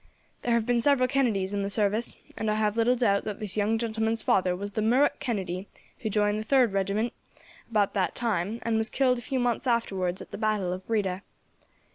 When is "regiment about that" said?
6.73-8.15